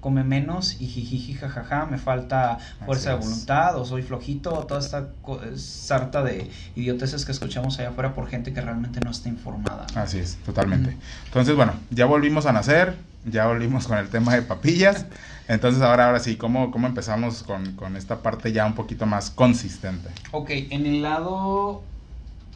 [0.05, 4.79] come menos y jijiji jajaja, me falta fuerza de voluntad o soy flojito o toda
[4.79, 5.07] esta
[5.55, 9.87] sarta de idioteces que escuchamos allá afuera por gente que realmente no está informada.
[9.95, 10.95] Así es, totalmente.
[11.25, 15.07] Entonces, bueno, ya volvimos a nacer, ya volvimos con el tema de papillas.
[15.47, 19.31] Entonces, ahora, ahora sí, ¿cómo, cómo empezamos con, con esta parte ya un poquito más
[19.31, 20.09] consistente?
[20.33, 21.81] Ok, en el lado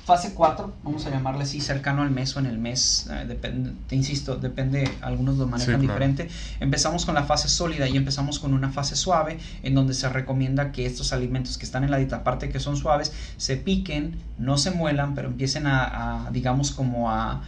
[0.09, 3.37] fase 4, vamos a llamarle así, cercano al mes o en el mes, eh,
[3.87, 6.27] te insisto, depende, algunos lo manejan diferente.
[6.59, 10.71] Empezamos con la fase sólida y empezamos con una fase suave, en donde se recomienda
[10.71, 14.57] que estos alimentos que están en la dieta, aparte que son suaves, se piquen, no
[14.57, 17.43] se muelan, pero empiecen a digamos, como a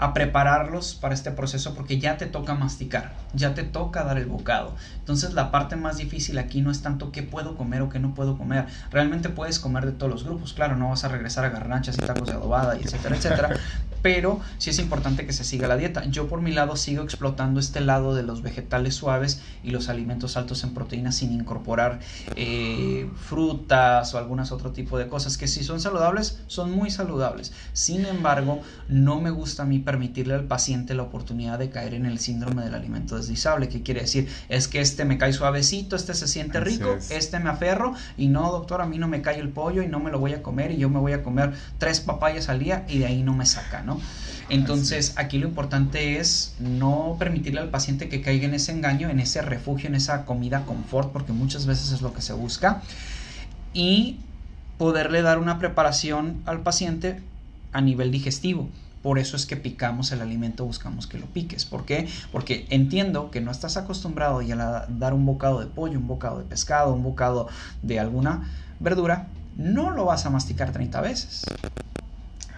[0.00, 4.24] a prepararlos para este proceso porque ya te toca masticar, ya te toca dar el
[4.24, 4.74] bocado.
[4.98, 8.14] Entonces la parte más difícil aquí no es tanto qué puedo comer o qué no
[8.14, 8.64] puedo comer.
[8.90, 11.98] Realmente puedes comer de todos los grupos, claro, no vas a regresar a garnachas y
[11.98, 13.50] tacos de adobada y etcétera, etcétera,
[14.02, 16.06] pero sí es importante que se siga la dieta.
[16.06, 20.38] Yo por mi lado sigo explotando este lado de los vegetales suaves y los alimentos
[20.38, 22.00] altos en proteínas sin incorporar
[22.36, 27.52] eh, frutas o algunas otro tipo de cosas que si son saludables, son muy saludables.
[27.74, 32.20] Sin embargo, no me gusta mí permitirle al paciente la oportunidad de caer en el
[32.20, 33.68] síndrome del alimento deslizable.
[33.68, 34.28] ¿Qué quiere decir?
[34.48, 38.52] Es que este me cae suavecito, este se siente rico, este me aferro y no,
[38.52, 40.70] doctor, a mí no me cae el pollo y no me lo voy a comer
[40.70, 43.46] y yo me voy a comer tres papayas al día y de ahí no me
[43.46, 44.00] saca, ¿no?
[44.48, 49.18] Entonces, aquí lo importante es no permitirle al paciente que caiga en ese engaño, en
[49.18, 52.82] ese refugio, en esa comida confort, porque muchas veces es lo que se busca,
[53.72, 54.18] y
[54.78, 57.20] poderle dar una preparación al paciente
[57.72, 58.68] a nivel digestivo.
[59.02, 61.64] Por eso es que picamos el alimento, buscamos que lo piques.
[61.64, 62.08] ¿Por qué?
[62.32, 66.38] Porque entiendo que no estás acostumbrado ya a dar un bocado de pollo, un bocado
[66.38, 67.48] de pescado, un bocado
[67.82, 71.44] de alguna verdura, no lo vas a masticar 30 veces.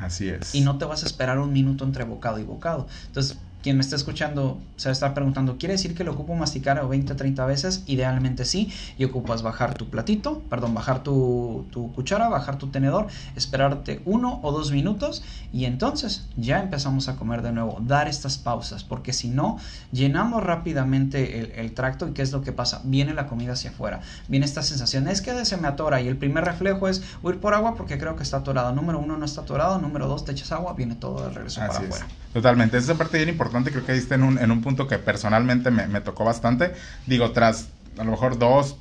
[0.00, 0.54] Así es.
[0.54, 2.88] Y no te vas a esperar un minuto entre bocado y bocado.
[3.06, 6.34] Entonces, quien me está escuchando se va a estar preguntando, ¿quiere decir que lo ocupo
[6.34, 7.84] masticar 20 o 30 veces?
[7.86, 13.06] Idealmente sí, y ocupas bajar tu platito, perdón, bajar tu, tu, cuchara, bajar tu tenedor,
[13.36, 15.22] esperarte uno o dos minutos
[15.52, 19.58] y entonces ya empezamos a comer de nuevo, dar estas pausas, porque si no,
[19.92, 22.80] llenamos rápidamente el, el tracto y ¿qué es lo que pasa?
[22.84, 26.16] Viene la comida hacia afuera, viene esta sensación, es que se me atora y el
[26.16, 29.42] primer reflejo es ir por agua porque creo que está atorado, número uno no está
[29.42, 32.06] atorado, número dos te echas agua, viene todo de regreso para afuera.
[32.32, 35.70] Totalmente, esa parte bien importante, creo que está en un, en un punto que personalmente
[35.70, 36.72] me, me, tocó bastante.
[37.06, 38.76] Digo, tras a lo mejor dos,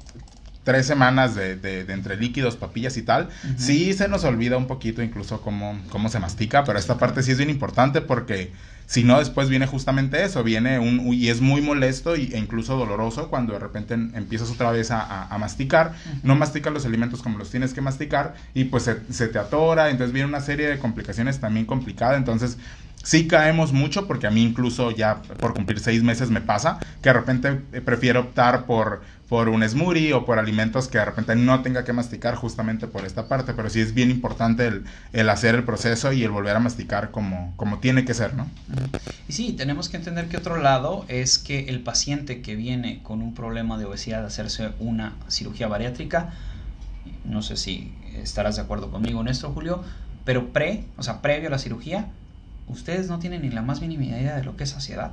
[0.63, 5.01] tres semanas de, de, entre líquidos, papillas y tal, sí se nos olvida un poquito
[5.01, 8.51] incluso cómo, cómo se mastica, pero esta parte sí es bien importante porque
[8.85, 13.29] si no después viene justamente eso, viene un, y es muy molesto e incluso doloroso
[13.29, 17.49] cuando de repente empiezas otra vez a, a, masticar, no masticas los alimentos como los
[17.49, 21.39] tienes que masticar y pues se, se te atora, entonces viene una serie de complicaciones
[21.39, 22.57] también complicadas, entonces
[23.03, 27.09] Sí caemos mucho porque a mí incluso ya por cumplir seis meses me pasa que
[27.09, 31.61] de repente prefiero optar por, por un smoothie o por alimentos que de repente no
[31.61, 34.83] tenga que masticar justamente por esta parte, pero sí es bien importante
[35.13, 38.47] el, hacer el proceso y el volver a masticar como, como tiene que ser, ¿no?
[39.29, 43.21] Y sí, tenemos que entender que otro lado es que el paciente que viene con
[43.21, 46.33] un problema de obesidad a hacerse una cirugía bariátrica,
[47.23, 49.83] no sé si estarás de acuerdo conmigo en Julio,
[50.25, 52.09] pero pre, o sea, previo a la cirugía,
[52.71, 55.11] ustedes no tienen ni la más mínima idea de lo que es saciedad.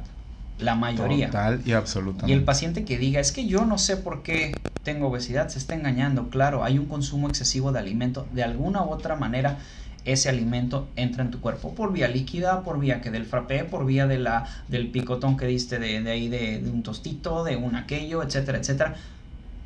[0.59, 1.27] La mayoría.
[1.27, 2.33] Total y absolutamente.
[2.33, 5.59] Y el paciente que diga, es que yo no sé por qué tengo obesidad, se
[5.59, 6.31] está engañando.
[6.31, 8.27] Claro, hay un consumo excesivo de alimento.
[8.33, 9.59] De alguna u otra manera,
[10.05, 13.87] ese alimento entra en tu cuerpo por vía líquida, por vía que del frappé, por
[13.87, 17.57] vía de la, del picotón que diste de, de ahí de, de, un tostito, de
[17.57, 18.97] un aquello, etcétera, etcétera.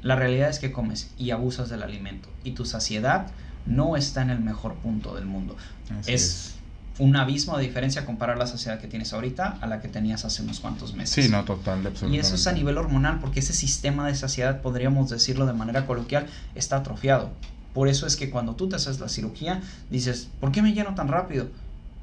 [0.02, 3.28] La realidad es que comes y abusas del alimento y tu saciedad
[3.66, 5.56] no está en el mejor punto del mundo.
[6.06, 6.54] es, es
[6.98, 10.42] un abismo de diferencia comparar la saciedad que tienes ahorita a la que tenías hace
[10.42, 11.24] unos cuantos meses.
[11.24, 12.16] Sí, no, total, absolutamente.
[12.16, 15.86] Y eso es a nivel hormonal, porque ese sistema de saciedad, podríamos decirlo de manera
[15.86, 17.30] coloquial, está atrofiado.
[17.72, 20.94] Por eso es que cuando tú te haces la cirugía, dices, ¿por qué me lleno
[20.94, 21.48] tan rápido?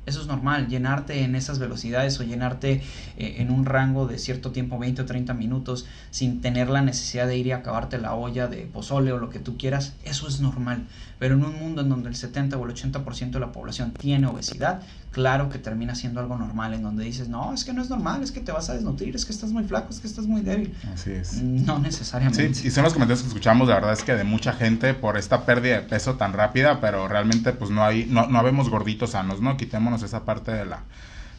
[0.09, 2.81] Eso es normal, llenarte en esas velocidades o llenarte
[3.15, 7.27] eh, en un rango de cierto tiempo, 20 o 30 minutos, sin tener la necesidad
[7.27, 10.41] de ir y acabarte la olla de pozole o lo que tú quieras, eso es
[10.41, 10.87] normal.
[11.19, 14.25] Pero en un mundo en donde el 70 o el 80% de la población tiene
[14.25, 17.89] obesidad, claro que termina siendo algo normal, en donde dices, no, es que no es
[17.89, 20.25] normal, es que te vas a desnutrir, es que estás muy flaco, es que estás
[20.25, 20.75] muy débil.
[20.93, 21.41] Así es.
[21.41, 22.53] No necesariamente.
[22.53, 25.17] Sí, y son los comentarios que escuchamos, la verdad es que de mucha gente por
[25.17, 29.11] esta pérdida de peso tan rápida, pero realmente pues no hay, no, no habemos gorditos
[29.11, 29.57] sanos, ¿no?
[29.57, 30.81] Quitémonos esa parte de la,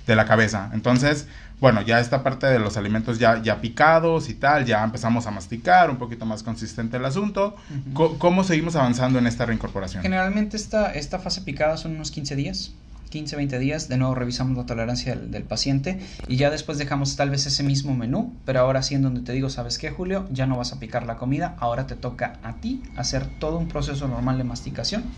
[0.06, 0.70] de la cabeza.
[0.72, 1.28] Entonces,
[1.61, 5.30] bueno, ya esta parte de los alimentos ya, ya picados y tal, ya empezamos a
[5.30, 7.54] masticar, un poquito más consistente el asunto.
[7.70, 8.18] Uh -huh.
[8.18, 10.02] ¿Cómo seguimos avanzando en esta reincorporación?
[10.02, 12.72] Generalmente esta, esta fase picada son unos 15 días.
[13.10, 17.28] 15, 20 días, de nuevo revisamos la tolerancia del, paciente y ya después dejamos tal
[17.28, 20.28] vez ese mismo menú, pero ahora sí en donde te digo, ¿sabes qué, Julio?
[20.30, 23.66] Ya no vas a picar la comida, ahora te toca a ti hacer todo un
[23.66, 25.10] proceso normal de masticación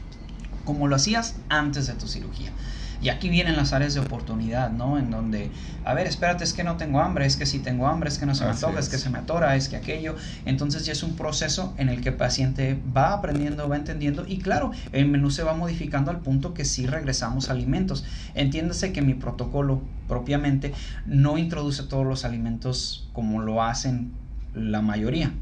[0.64, 2.52] como lo hacías antes de tu cirugía.
[3.03, 4.97] Y aquí vienen las áreas de oportunidad, ¿no?
[4.97, 5.51] En donde,
[5.85, 8.27] a ver, espérate, es que no tengo hambre, es que si tengo hambre, es que
[8.27, 8.88] no se me antoja, es.
[8.88, 10.15] que se me atora, es que aquello.
[10.45, 14.38] Entonces ya es un proceso en el que el paciente va aprendiendo, va entendiendo y
[14.38, 18.05] claro, el menú se va modificando al punto que sí regresamos alimentos.
[18.35, 20.73] Entiéndase que mi protocolo propiamente
[21.05, 24.12] no introduce todos los alimentos como lo hacen
[24.55, 25.33] la mayoría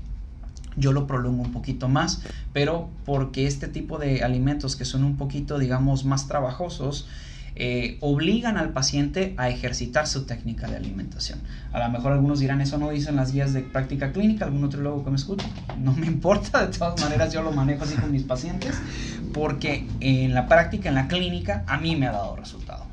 [0.76, 5.16] yo lo prolongo un poquito más, pero porque este tipo de alimentos que son un
[5.16, 7.08] poquito, digamos, más trabajosos,
[7.56, 11.40] eh, obligan al paciente a ejercitar su técnica de alimentación.
[11.72, 14.80] A lo mejor algunos dirán, eso no dicen las guías de práctica clínica, algún otro
[14.80, 15.46] luego que me escuche.
[15.78, 18.74] No me importa, de todas maneras yo lo manejo así con mis pacientes,
[19.32, 22.84] porque en la práctica, en la clínica, a mí me ha dado resultado.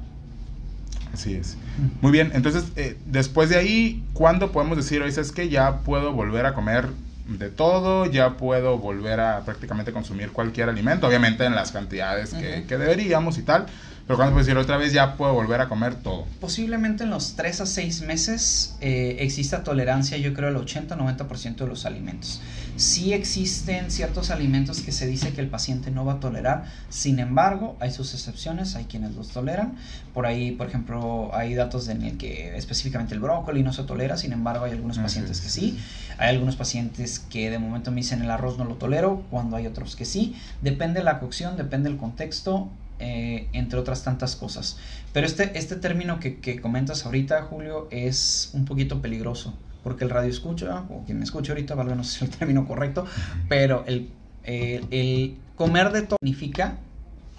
[1.13, 1.57] Así es.
[2.01, 6.13] Muy bien, entonces, eh, después de ahí, ¿cuándo podemos decir, oye, es que ya puedo
[6.13, 6.89] volver a comer
[7.27, 12.65] de todo, ya puedo volver a prácticamente consumir cualquier alimento, obviamente en las cantidades que,
[12.67, 13.65] que deberíamos y tal,
[14.07, 16.25] pero cuando decir otra vez ya puedo volver a comer todo.
[16.39, 21.67] Posiblemente en los 3 a 6 meses eh, exista tolerancia, yo creo, al 80-90% de
[21.67, 22.41] los alimentos.
[22.77, 27.19] Sí existen ciertos alimentos que se dice que el paciente no va a tolerar, sin
[27.19, 29.75] embargo, hay sus excepciones, hay quienes los toleran.
[30.13, 34.15] Por ahí, por ejemplo, hay datos en el que específicamente el brócoli no se tolera,
[34.15, 35.77] sin embargo, hay algunos pacientes que sí.
[36.17, 39.67] Hay algunos pacientes que de momento me dicen el arroz no lo tolero, cuando hay
[39.67, 40.35] otros que sí.
[40.61, 44.77] Depende de la cocción, depende del contexto eh, entre otras tantas cosas.
[45.13, 50.09] Pero este, este término que, que, comentas ahorita, Julio, es un poquito peligroso, porque el
[50.09, 53.05] radio escucha, o quien me escucha ahorita, valga no sé si es el término correcto,
[53.47, 54.09] pero el,
[54.43, 56.77] el comer de todo significa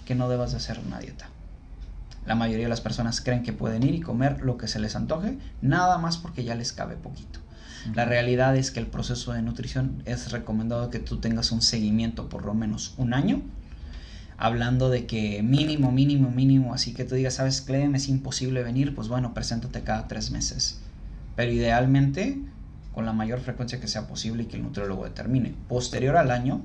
[0.05, 1.29] que no debas de hacer una dieta.
[2.25, 4.95] La mayoría de las personas creen que pueden ir y comer lo que se les
[4.95, 7.39] antoje, nada más porque ya les cabe poquito.
[7.95, 12.29] La realidad es que el proceso de nutrición es recomendado que tú tengas un seguimiento
[12.29, 13.41] por lo menos un año
[14.39, 18.95] hablando de que mínimo, mínimo, mínimo, así que tú digas, sabes, Clem, es imposible venir,
[18.95, 20.79] pues bueno, preséntate cada tres meses.
[21.35, 22.39] Pero idealmente,
[22.93, 25.53] con la mayor frecuencia que sea posible y que el nutriólogo determine.
[25.67, 26.61] Posterior al año,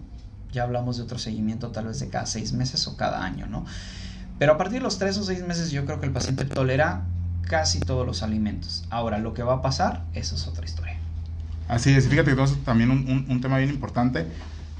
[0.52, 3.66] ya hablamos de otro seguimiento tal vez de cada seis meses o cada año, ¿no?
[4.38, 7.02] Pero a partir de los tres o seis meses yo creo que el paciente tolera
[7.42, 8.84] casi todos los alimentos.
[8.88, 10.96] Ahora, lo que va a pasar, eso es otra historia.
[11.66, 14.26] Así es, fíjate que también un, un tema bien importante.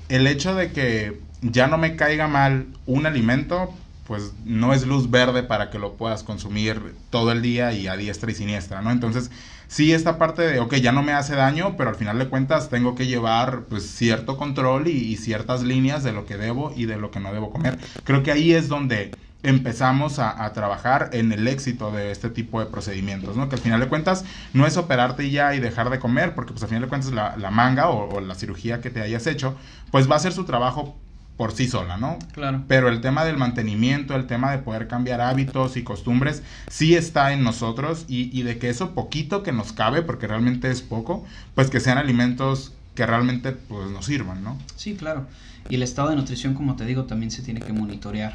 [0.09, 3.73] El hecho de que ya no me caiga mal un alimento,
[4.07, 7.97] pues no es luz verde para que lo puedas consumir todo el día y a
[7.97, 8.91] diestra y siniestra, ¿no?
[8.91, 9.31] Entonces,
[9.69, 12.69] sí esta parte de, ok, ya no me hace daño, pero al final de cuentas
[12.71, 16.97] tengo que llevar pues cierto control y, ciertas líneas de lo que debo y de
[16.97, 17.79] lo que no debo comer.
[18.05, 22.67] Creo que ahí es donde empezamos a, trabajar en el éxito de este tipo de
[22.67, 23.49] procedimientos, ¿no?
[23.49, 26.63] Que al final de cuentas no es operarte ya y dejar de comer, porque pues
[26.63, 29.55] al final de cuentas la, la manga o, la cirugía que te hayas hecho,
[29.91, 30.97] pues va a hacer su trabajo
[31.37, 32.19] por sí sola, ¿no?
[32.33, 32.63] Claro.
[32.69, 37.33] Pero el tema del mantenimiento, el tema de poder cambiar hábitos y costumbres, sí está
[37.33, 41.25] en nosotros y, y de que eso poquito que nos cabe, porque realmente es poco,
[41.55, 44.57] pues que sean alimentos que realmente pues nos sirvan, ¿no?
[44.77, 45.27] Sí, claro.
[45.69, 48.35] Y el estado de nutrición, como te digo, también se tiene que monitorear.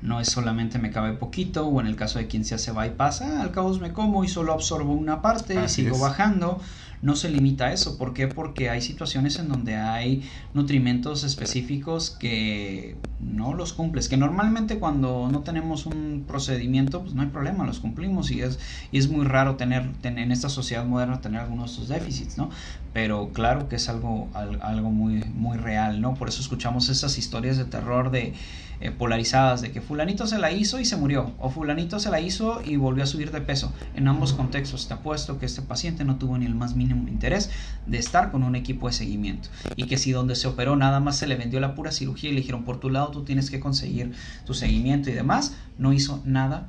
[0.00, 3.22] No es solamente me cabe poquito, o en el caso de quien se hace bypass,
[3.22, 6.60] ah, al cabo me como y solo absorbo una parte, y sigo bajando
[7.02, 7.98] no se limita a eso.
[7.98, 8.28] ¿Por qué?
[8.28, 10.22] Porque hay situaciones en donde hay
[10.54, 17.22] nutrimentos específicos que no los cumples, que normalmente cuando no tenemos un procedimiento, pues no
[17.22, 18.58] hay problema, los cumplimos y es,
[18.92, 22.50] y es muy raro tener, en esta sociedad moderna tener algunos de estos déficits, ¿no?
[22.92, 26.14] Pero claro que es algo, algo muy, muy real, ¿no?
[26.14, 28.34] Por eso escuchamos esas historias de terror de
[28.82, 32.18] eh, polarizadas de que fulanito se la hizo y se murió o fulanito se la
[32.18, 33.72] hizo y volvió a subir de peso.
[33.94, 37.50] En ambos contextos te apuesto que este paciente no tuvo ni el más mínimo interés
[37.86, 39.48] de estar con un equipo de seguimiento.
[39.76, 42.34] Y que si donde se operó nada más se le vendió la pura cirugía y
[42.34, 44.12] le dijeron por tu lado tú tienes que conseguir
[44.46, 46.68] tu seguimiento y demás, no hizo nada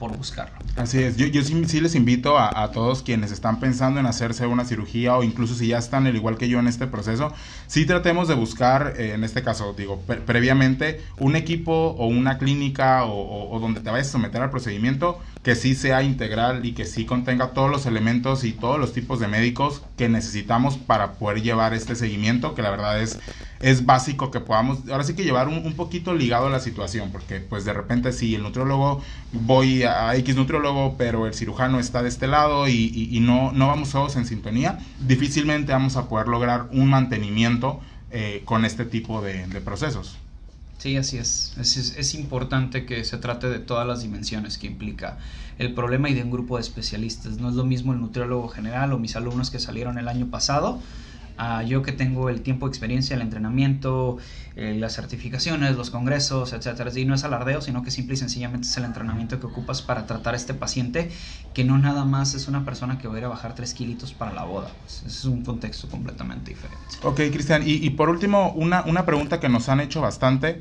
[0.00, 0.58] por buscarlo.
[0.76, 5.16] Así es, yo, sí, les invito a, todos quienes están pensando en hacerse una cirugía
[5.16, 7.32] o incluso si ya están al igual que yo en este proceso,
[7.66, 12.38] sí tratemos de buscar, eh, en este caso, digo, pre previamente, un equipo o una
[12.38, 16.86] clínica o, donde te vayas a someter al procedimiento que sí sea integral y que
[16.86, 21.42] sí contenga todos los elementos y todos los tipos de médicos que necesitamos para poder
[21.42, 23.18] llevar este seguimiento, que la verdad es
[23.60, 27.10] es básico que podamos, ahora sí que llevar un, un, poquito ligado a la situación,
[27.12, 32.02] porque pues de repente si el nutriólogo, voy a X nutriólogo, pero el cirujano está
[32.02, 36.28] de este lado y, y, no, no vamos todos en sintonía, difícilmente vamos a poder
[36.28, 40.16] lograr un mantenimiento eh, con este tipo de, procesos.
[40.78, 41.54] Sí, así es.
[41.60, 42.14] Es, es.
[42.14, 45.18] importante que se trate de todas las dimensiones que implica
[45.58, 47.36] el problema y de un grupo de especialistas.
[47.36, 50.80] No es lo mismo el nutriólogo general o mis alumnos que salieron el año pasado
[51.66, 54.18] yo que tengo el tiempo de experiencia, el entrenamiento,
[54.56, 56.90] eh, las certificaciones, los congresos, etcétera.
[56.94, 60.06] Y no es alardeo, sino que simple y sencillamente es el entrenamiento que ocupas para
[60.06, 61.10] tratar a este paciente,
[61.54, 64.12] que no nada más es una persona que va a ir a bajar 3 kilitos
[64.12, 64.70] para la boda.
[64.82, 66.84] Pues, es un contexto completamente diferente.
[67.02, 67.62] Ok, Cristian.
[67.66, 70.60] Y, y, por último, una, una pregunta que nos han hecho bastante.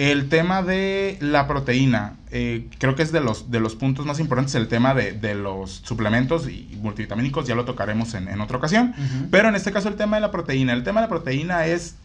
[0.00, 4.18] El tema de la proteína, eh, creo que es de los, de los puntos más
[4.18, 8.94] importantes, el tema de, los suplementos y multivitamínicos, ya lo tocaremos en, otra ocasión,
[9.30, 11.96] pero en este caso el tema de la proteína, el tema de la proteína es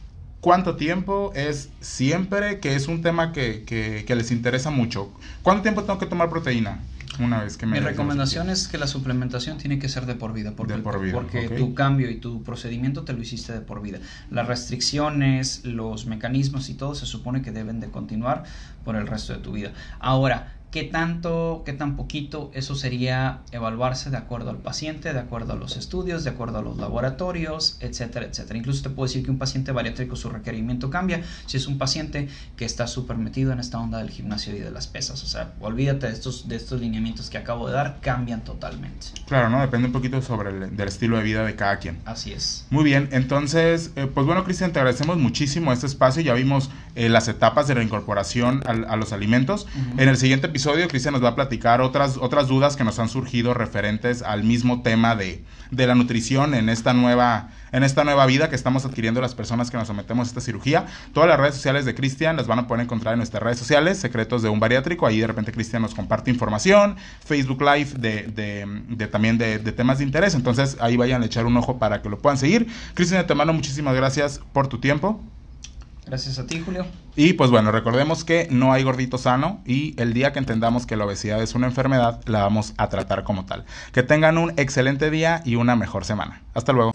[0.42, 5.10] cuánto tiempo, es siempre, que es un tema que, que les interesa mucho.
[5.42, 6.82] ¿Cuánto tiempo tengo que tomar proteína?
[7.20, 10.54] Una vez que Mi recomendación es que la suplementación tiene que ser de por vida,
[10.56, 14.00] porque, porque tu cambio y tu procedimiento te lo hiciste de por vida.
[14.30, 18.44] Las restricciones, los mecanismos y todo se supone que deben de continuar
[18.84, 19.72] por el resto de tu vida.
[20.00, 25.54] Ahora, qué tanto, qué tan poquito, eso sería evaluarse de acuerdo al paciente, de acuerdo
[25.54, 28.60] a los estudios, de acuerdo a los laboratorios, etcétera, etcétera.
[28.60, 32.28] Incluso te puedo decir que un paciente bariátrico su requerimiento cambia si es un paciente
[32.58, 35.24] que está súper metido en esta onda del gimnasio y de las pesas.
[35.24, 39.08] O sea, olvídate de estos, de estos lineamientos que acabo de dar, cambian totalmente.
[39.28, 39.62] Claro, ¿no?
[39.62, 42.02] Depende un poquito sobre el del estilo de vida de cada quien.
[42.04, 42.68] Así es.
[42.70, 46.22] Muy bien, entonces, eh, pues bueno, Cristian, te agradecemos muchísimo este espacio.
[46.22, 49.68] Ya vimos eh, las etapas de reincorporación a, los alimentos.
[49.98, 53.10] En el siguiente episodio Cristian nos va a platicar otras, otras dudas que nos han
[53.10, 58.26] surgido referentes al mismo tema de, de, la nutrición en esta, nueva, en esta nueva
[58.26, 60.88] vida que estamos adquiriendo las personas que nos sometemos a esta cirugía.
[61.14, 64.00] Todas las redes sociales de Cristian las van a poder encontrar en nuestras redes sociales,
[64.00, 65.06] Secretos de un Bariátrico.
[65.06, 70.00] Ahí de repente Cristian nos comparte información, Facebook Live de, de, de también de, temas
[70.00, 70.36] de interés.
[70.36, 72.68] Entonces ahí vayan a echar un ojo para que lo puedan seguir.
[72.94, 75.22] Cristian, te mando muchísimas gracias por tu tiempo.
[76.06, 76.86] Gracias a ti, Julio.
[77.16, 80.96] Y pues bueno, recordemos que no hay gordito sano y el día que entendamos que
[80.96, 83.66] la obesidad es una enfermedad, la vamos a tratar como tal.
[83.92, 86.44] Que tengan un excelente día y una mejor semana.
[86.54, 86.92] Hasta luego.